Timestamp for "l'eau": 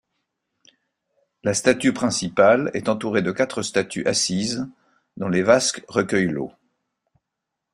6.25-6.51